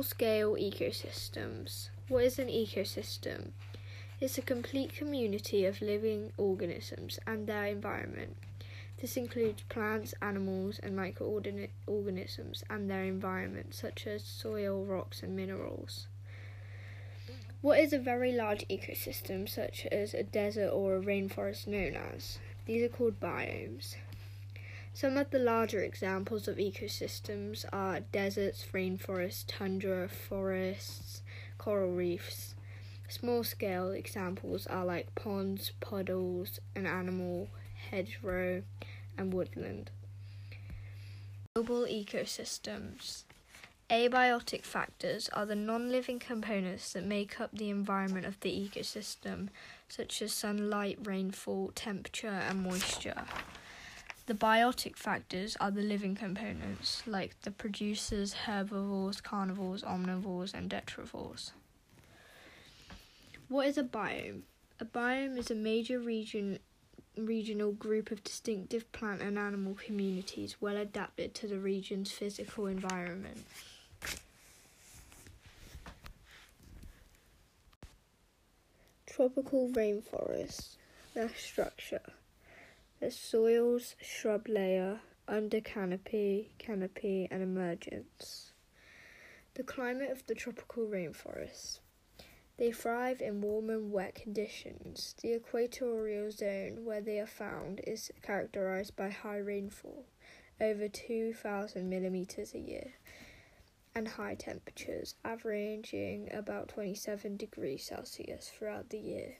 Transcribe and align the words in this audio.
Small 0.00 0.08
scale 0.08 0.52
ecosystems. 0.54 1.90
What 2.08 2.24
is 2.24 2.38
an 2.38 2.46
ecosystem? 2.48 3.50
It's 4.18 4.38
a 4.38 4.40
complete 4.40 4.94
community 4.94 5.66
of 5.66 5.82
living 5.82 6.32
organisms 6.38 7.18
and 7.26 7.46
their 7.46 7.66
environment. 7.66 8.38
This 8.98 9.18
includes 9.18 9.62
plants, 9.68 10.14
animals, 10.22 10.80
and 10.82 10.96
microorganisms 10.96 12.64
and 12.70 12.90
their 12.90 13.04
environment, 13.04 13.74
such 13.74 14.06
as 14.06 14.24
soil, 14.24 14.86
rocks, 14.86 15.22
and 15.22 15.36
minerals. 15.36 16.06
What 17.60 17.78
is 17.78 17.92
a 17.92 17.98
very 17.98 18.32
large 18.32 18.66
ecosystem, 18.68 19.46
such 19.46 19.84
as 19.92 20.14
a 20.14 20.22
desert 20.22 20.70
or 20.70 20.96
a 20.96 21.02
rainforest, 21.02 21.66
known 21.66 21.94
as? 22.14 22.38
These 22.64 22.84
are 22.84 22.88
called 22.88 23.20
biomes. 23.20 23.96
Some 24.92 25.16
of 25.16 25.30
the 25.30 25.38
larger 25.38 25.80
examples 25.80 26.48
of 26.48 26.56
ecosystems 26.56 27.64
are 27.72 28.00
deserts, 28.00 28.66
rainforests, 28.72 29.44
tundra, 29.46 30.08
forests, 30.08 31.22
coral 31.58 31.92
reefs. 31.92 32.54
Small 33.08 33.44
scale 33.44 33.90
examples 33.90 34.66
are 34.66 34.84
like 34.84 35.14
ponds, 35.14 35.72
puddles, 35.80 36.60
an 36.74 36.86
animal, 36.86 37.48
hedgerow, 37.90 38.62
and 39.16 39.32
woodland. 39.32 39.90
Global 41.54 41.86
ecosystems. 41.86 43.24
Abiotic 43.88 44.64
factors 44.64 45.28
are 45.32 45.46
the 45.46 45.56
non 45.56 45.90
living 45.90 46.18
components 46.18 46.92
that 46.92 47.04
make 47.04 47.40
up 47.40 47.50
the 47.52 47.70
environment 47.70 48.26
of 48.26 48.38
the 48.40 48.50
ecosystem, 48.50 49.48
such 49.88 50.22
as 50.22 50.32
sunlight, 50.32 50.98
rainfall, 51.02 51.72
temperature, 51.74 52.28
and 52.28 52.62
moisture. 52.62 53.24
The 54.30 54.36
biotic 54.36 54.94
factors 54.94 55.56
are 55.58 55.72
the 55.72 55.82
living 55.82 56.14
components, 56.14 57.02
like 57.04 57.34
the 57.42 57.50
producers, 57.50 58.32
herbivores, 58.32 59.20
carnivores, 59.20 59.82
omnivores, 59.82 60.54
and 60.54 60.70
detrivores. 60.70 61.50
What 63.48 63.66
is 63.66 63.76
a 63.76 63.82
biome? 63.82 64.42
A 64.78 64.84
biome 64.84 65.36
is 65.36 65.50
a 65.50 65.56
major 65.56 65.98
region 65.98 66.60
regional 67.16 67.72
group 67.72 68.12
of 68.12 68.22
distinctive 68.22 68.92
plant 68.92 69.20
and 69.20 69.36
animal 69.36 69.74
communities 69.74 70.60
well 70.60 70.76
adapted 70.76 71.34
to 71.34 71.48
the 71.48 71.58
region's 71.58 72.12
physical 72.12 72.68
environment. 72.68 73.44
Tropical 79.06 79.70
rainforests. 79.70 80.76
Their 81.14 81.30
structure. 81.30 82.02
The 83.00 83.10
soils, 83.10 83.96
shrub 84.02 84.46
layer, 84.46 85.00
under 85.26 85.62
canopy, 85.62 86.52
canopy, 86.58 87.26
and 87.30 87.42
emergence. 87.42 88.52
The 89.54 89.62
climate 89.62 90.10
of 90.10 90.26
the 90.26 90.34
tropical 90.34 90.84
rainforests. 90.86 91.80
They 92.58 92.72
thrive 92.72 93.22
in 93.22 93.40
warm 93.40 93.70
and 93.70 93.90
wet 93.90 94.16
conditions. 94.16 95.14
The 95.22 95.34
equatorial 95.36 96.30
zone 96.30 96.84
where 96.84 97.00
they 97.00 97.18
are 97.20 97.26
found 97.26 97.80
is 97.86 98.12
characterized 98.20 98.96
by 98.96 99.08
high 99.08 99.38
rainfall, 99.38 100.04
over 100.60 100.86
2,000 100.86 101.88
millimeters 101.88 102.52
a 102.52 102.58
year, 102.58 102.92
and 103.94 104.08
high 104.08 104.34
temperatures, 104.34 105.14
averaging 105.24 106.28
about 106.34 106.68
27 106.68 107.38
degrees 107.38 107.82
Celsius 107.82 108.50
throughout 108.50 108.90
the 108.90 108.98
year. 108.98 109.38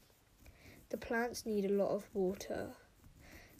The 0.88 0.96
plants 0.96 1.44
need 1.44 1.66
a 1.66 1.74
lot 1.74 1.90
of 1.90 2.08
water. 2.14 2.70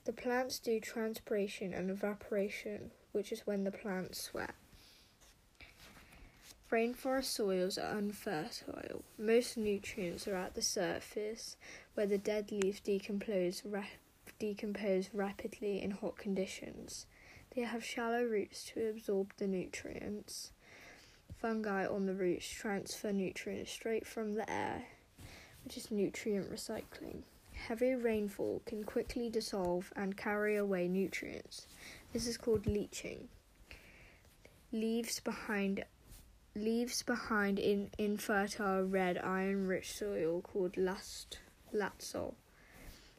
The 0.04 0.12
plants 0.12 0.58
do 0.58 0.80
transpiration 0.80 1.74
and 1.74 1.90
evaporation, 1.90 2.90
which 3.12 3.32
is 3.32 3.46
when 3.46 3.64
the 3.64 3.70
plants 3.70 4.22
sweat. 4.22 4.54
Rainforest 6.70 7.24
soils 7.24 7.76
are 7.76 7.98
unfertile. 7.98 9.02
Most 9.18 9.56
nutrients 9.56 10.28
are 10.28 10.36
at 10.36 10.54
the 10.54 10.62
surface, 10.62 11.56
where 11.94 12.06
the 12.06 12.16
dead 12.16 12.52
leaves 12.52 12.80
decompose, 12.80 13.62
ra- 13.64 13.84
decompose 14.38 15.10
rapidly 15.12 15.82
in 15.82 15.90
hot 15.90 16.16
conditions. 16.16 17.06
They 17.54 17.62
have 17.62 17.84
shallow 17.84 18.22
roots 18.22 18.64
to 18.66 18.88
absorb 18.88 19.32
the 19.36 19.48
nutrients. 19.48 20.52
Fungi 21.36 21.86
on 21.86 22.06
the 22.06 22.14
roots 22.14 22.48
transfer 22.48 23.12
nutrients 23.12 23.72
straight 23.72 24.06
from 24.06 24.34
the 24.34 24.48
air, 24.48 24.84
which 25.64 25.76
is 25.76 25.90
nutrient 25.90 26.52
recycling. 26.52 27.22
Heavy 27.68 27.94
rainfall 27.94 28.62
can 28.64 28.84
quickly 28.84 29.28
dissolve 29.28 29.92
and 29.94 30.16
carry 30.16 30.56
away 30.56 30.88
nutrients. 30.88 31.66
This 32.12 32.26
is 32.26 32.36
called 32.36 32.66
leaching. 32.66 33.28
Leaves 34.72 35.20
behind 35.20 35.84
leaves 36.56 37.02
behind 37.02 37.58
in 37.58 37.90
infertile 37.98 38.82
red 38.82 39.18
iron 39.18 39.66
rich 39.68 39.92
soil 39.92 40.40
called 40.40 40.76
last 40.76 41.38
latsol. 41.72 42.34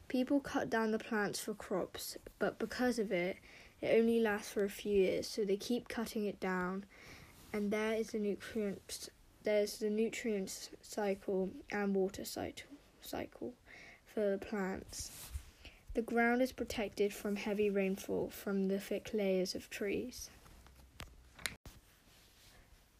People 0.08 0.40
cut 0.40 0.68
down 0.68 0.90
the 0.90 0.98
plants 0.98 1.40
for 1.40 1.54
crops, 1.54 2.18
but 2.38 2.58
because 2.58 2.98
of 2.98 3.10
it, 3.10 3.36
it 3.80 3.98
only 3.98 4.20
lasts 4.20 4.52
for 4.52 4.64
a 4.64 4.68
few 4.68 4.92
years, 4.92 5.26
so 5.26 5.44
they 5.44 5.56
keep 5.56 5.88
cutting 5.88 6.26
it 6.26 6.40
down, 6.40 6.84
and 7.52 7.70
there 7.70 7.94
is 7.94 8.10
the 8.10 8.18
nutrients 8.18 9.08
there's 9.44 9.78
the 9.78 9.90
nutrients 9.90 10.70
cycle 10.82 11.50
and 11.70 11.94
water 11.94 12.24
cycle 12.24 12.70
cycle 13.00 13.54
for 14.14 14.36
plants. 14.38 15.10
The 15.94 16.02
ground 16.02 16.42
is 16.42 16.52
protected 16.52 17.12
from 17.12 17.36
heavy 17.36 17.70
rainfall 17.70 18.30
from 18.30 18.68
the 18.68 18.78
thick 18.78 19.10
layers 19.14 19.54
of 19.54 19.70
trees. 19.70 20.30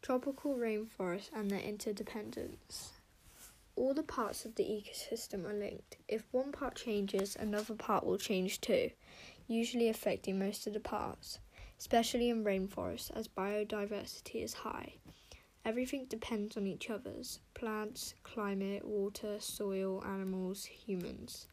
Tropical 0.01 0.57
rainforests 0.57 1.31
and 1.35 1.51
their 1.51 1.61
interdependence. 1.61 2.93
All 3.77 3.95
the 3.95 4.03
parts 4.03 4.45
of 4.45 4.55
the 4.55 4.65
ecosystem 4.65 5.45
are 5.49 5.55
linked. 5.55 5.97
If 6.09 6.25
one 6.33 6.53
part 6.53 6.77
changes, 6.77 7.37
another 7.39 7.75
part 7.75 8.05
will 8.05 8.19
change 8.19 8.61
too, 8.61 8.91
usually 9.49 9.89
affecting 9.89 10.39
most 10.39 10.67
of 10.67 10.73
the 10.73 10.81
parts, 10.81 11.39
especially 11.79 12.31
in 12.31 12.45
rainforests 12.45 13.11
as 13.15 13.29
biodiversity 13.29 14.43
is 14.43 14.55
high. 14.55 14.95
Everything 15.65 16.07
depends 16.07 16.57
on 16.57 16.67
each 16.67 16.91
other's 16.91 17.39
plants, 17.63 18.15
climate, 18.25 18.85
water, 18.85 19.37
soil, 19.39 20.03
animals, 20.05 20.65
humans. 20.65 21.47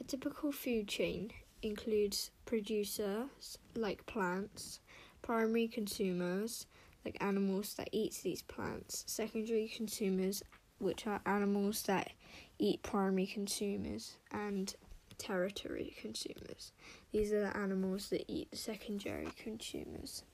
A 0.00 0.02
typical 0.02 0.50
food 0.50 0.88
chain 0.88 1.30
includes 1.62 2.32
producers, 2.44 3.56
like 3.76 4.04
plants, 4.06 4.80
primary 5.22 5.68
consumers, 5.68 6.66
like 7.04 7.16
animals 7.20 7.74
that 7.74 7.88
eat 7.92 8.18
these 8.24 8.42
plants, 8.42 9.04
secondary 9.06 9.68
consumers, 9.68 10.42
which 10.80 11.06
are 11.06 11.20
animals 11.24 11.84
that 11.84 12.10
eat 12.58 12.82
primary 12.82 13.26
consumers, 13.26 14.16
and 14.32 14.74
tertiary 15.18 15.94
consumers. 16.00 16.72
These 17.12 17.32
are 17.32 17.42
the 17.42 17.56
animals 17.56 18.08
that 18.08 18.24
eat 18.26 18.50
the 18.50 18.56
secondary 18.56 19.28
consumers. 19.36 20.24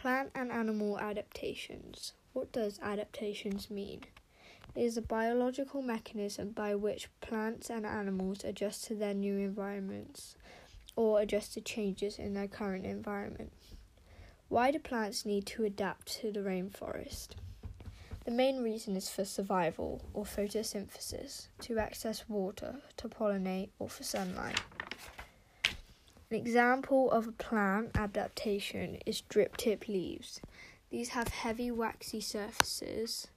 Plant 0.00 0.30
and 0.34 0.50
animal 0.50 0.98
adaptations. 0.98 2.14
What 2.32 2.52
does 2.52 2.80
adaptations 2.80 3.70
mean? 3.70 4.00
It 4.74 4.80
is 4.80 4.96
a 4.96 5.02
biological 5.02 5.82
mechanism 5.82 6.52
by 6.52 6.74
which 6.74 7.10
plants 7.20 7.68
and 7.68 7.84
animals 7.84 8.42
adjust 8.42 8.84
to 8.84 8.94
their 8.94 9.12
new 9.12 9.36
environments 9.36 10.36
or 10.96 11.20
adjust 11.20 11.52
to 11.52 11.60
changes 11.60 12.18
in 12.18 12.32
their 12.32 12.48
current 12.48 12.86
environment. 12.86 13.52
Why 14.48 14.70
do 14.70 14.78
plants 14.78 15.26
need 15.26 15.44
to 15.48 15.64
adapt 15.64 16.06
to 16.20 16.32
the 16.32 16.40
rainforest? 16.40 17.32
The 18.24 18.30
main 18.30 18.62
reason 18.62 18.96
is 18.96 19.10
for 19.10 19.26
survival 19.26 20.00
or 20.14 20.24
photosynthesis, 20.24 21.48
to 21.60 21.78
access 21.78 22.26
water, 22.26 22.76
to 22.96 23.08
pollinate, 23.10 23.68
or 23.78 23.90
for 23.90 24.02
sunlight. 24.04 24.62
An 26.30 26.36
example 26.36 27.10
of 27.10 27.26
a 27.26 27.32
plant 27.32 27.90
adaptation 27.96 28.98
is 29.04 29.20
drip 29.22 29.56
tip 29.56 29.88
leaves. 29.88 30.40
These 30.90 31.10
have 31.10 31.28
heavy 31.28 31.70
waxy 31.70 32.20
surfaces 32.20 33.28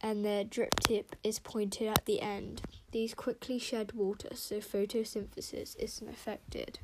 and 0.00 0.24
their 0.24 0.44
drip 0.44 0.78
tip 0.80 1.16
is 1.24 1.38
pointed 1.38 1.88
at 1.88 2.04
the 2.06 2.20
end. 2.20 2.62
These 2.92 3.14
quickly 3.14 3.58
shed 3.58 3.92
water, 3.92 4.30
so 4.34 4.60
photosynthesis 4.60 5.76
isn't 5.78 6.08
affected. 6.08 6.78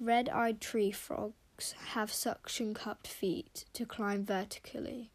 Red 0.00 0.28
eyed 0.28 0.60
tree 0.60 0.92
frogs 0.92 1.74
have 1.88 2.12
suction 2.12 2.72
cupped 2.72 3.08
feet 3.08 3.64
to 3.72 3.84
climb 3.84 4.24
vertically. 4.24 5.10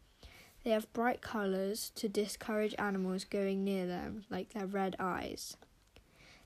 They 0.62 0.70
have 0.70 0.92
bright 0.92 1.20
colours 1.20 1.90
to 1.96 2.08
discourage 2.08 2.74
animals 2.78 3.24
going 3.24 3.64
near 3.64 3.86
them, 3.86 4.24
like 4.30 4.52
their 4.52 4.66
red 4.66 4.96
eyes. 4.98 5.56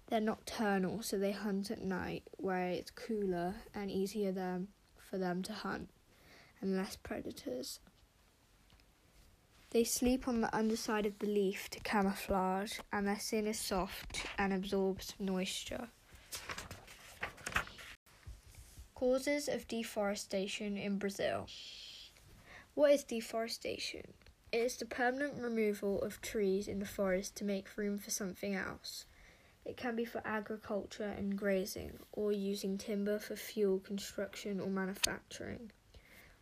They're 0.09 0.21
nocturnal, 0.21 1.03
so 1.03 1.19
they 1.19 1.33
hunt 1.33 1.71
at 1.71 1.83
night, 1.83 2.23
where 2.39 2.69
it's 2.69 2.91
cooler 2.91 3.57
and 3.75 3.91
easier 3.91 4.33
them, 4.33 4.69
for 4.97 5.19
them 5.19 5.43
to 5.43 5.53
hunt, 5.53 5.91
and 6.63 6.77
less 6.77 6.97
predators. 6.97 7.81
They 9.71 9.85
sleep 9.85 10.27
on 10.27 10.41
the 10.41 10.55
underside 10.57 11.05
of 11.05 11.19
the 11.19 11.27
leaf 11.27 11.69
to 11.71 11.81
camouflage, 11.81 12.79
and 12.91 13.07
their 13.07 13.19
skin 13.19 13.47
is 13.47 13.59
soft 13.59 14.25
and 14.39 14.55
absorbs 14.55 15.15
moisture. 15.21 15.89
Causes 18.95 19.47
of 19.47 19.69
deforestation 19.69 20.79
in 20.79 20.97
Brazil. 20.97 21.49
What 22.73 22.93
is 22.93 23.05
deforestation? 23.05 24.15
It 24.53 24.57
is 24.59 24.77
the 24.79 24.87
permanent 24.87 25.35
removal 25.35 26.01
of 26.01 26.23
trees 26.23 26.67
in 26.67 26.79
the 26.79 26.87
forest 26.87 27.37
to 27.37 27.45
make 27.45 27.77
room 27.77 27.99
for 27.99 28.11
something 28.11 28.55
else. 28.55 29.05
It 29.69 29.77
can 29.77 29.97
be 29.97 30.07
for 30.07 30.23
agriculture 30.25 31.15
and 31.19 31.37
grazing, 31.37 31.99
or 32.13 32.33
using 32.33 32.79
timber 32.79 33.19
for 33.19 33.37
fuel, 33.37 33.81
construction, 33.81 34.61
or 34.61 34.69
manufacturing. 34.69 35.71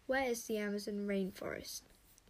Where 0.07 0.31
is 0.31 0.45
the 0.45 0.59
Amazon 0.59 1.09
rainforest? 1.09 1.83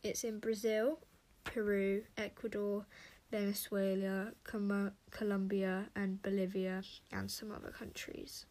It's 0.02 0.24
in 0.24 0.38
Brazil, 0.38 0.98
Peru, 1.44 2.02
Ecuador, 2.16 2.86
Venezuela, 3.30 4.32
Com- 4.42 4.92
Colombia, 5.10 5.90
and 5.94 6.22
Bolivia, 6.22 6.82
and 7.12 7.30
some 7.30 7.52
other 7.52 7.72
countries. 7.72 8.46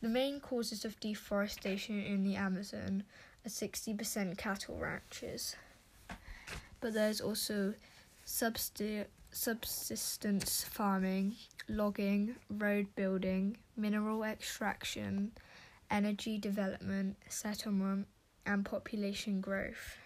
The 0.00 0.08
main 0.08 0.40
causes 0.40 0.86
of 0.86 0.98
deforestation 1.00 2.02
in 2.02 2.24
the 2.24 2.36
Amazon 2.36 3.02
are 3.44 3.50
60% 3.50 4.38
cattle 4.38 4.78
ranches, 4.78 5.54
but 6.80 6.94
there's 6.94 7.20
also 7.20 7.74
substi- 8.24 9.04
subsistence 9.30 10.64
farming, 10.64 11.36
logging, 11.68 12.36
road 12.50 12.86
building, 12.94 13.56
mineral 13.76 14.24
extraction, 14.24 15.32
energy 15.90 16.38
development, 16.38 17.16
settlement, 17.28 18.06
and 18.46 18.64
population 18.64 19.40
growth. 19.40 19.96